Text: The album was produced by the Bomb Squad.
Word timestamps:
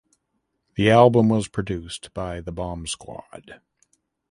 The 0.77 0.89
album 0.89 1.29
was 1.29 1.47
produced 1.47 2.11
by 2.15 2.41
the 2.41 2.51
Bomb 2.51 2.87
Squad. 2.87 3.61